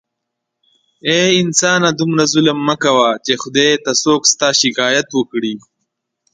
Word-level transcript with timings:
اې 1.11 1.19
انسانه 1.41 1.89
دومره 1.99 2.23
ظلم 2.33 2.57
مه 2.67 2.75
کوه 2.83 3.09
چې 3.25 3.33
خدای 3.41 3.71
ته 3.83 3.91
څوک 4.03 4.21
ستا 4.31 4.49
شکایت 4.61 5.07
وکړي 5.13 5.53